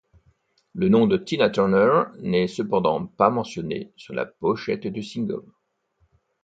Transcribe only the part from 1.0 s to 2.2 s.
de Tina Turner